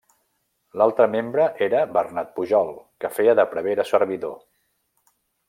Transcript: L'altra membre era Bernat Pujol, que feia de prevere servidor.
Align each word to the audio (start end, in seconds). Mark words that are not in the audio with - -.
L'altra 0.81 1.05
membre 1.15 1.45
era 1.65 1.81
Bernat 1.97 2.31
Pujol, 2.39 2.73
que 3.05 3.13
feia 3.19 3.37
de 3.41 3.47
prevere 3.53 3.87
servidor. 3.93 4.35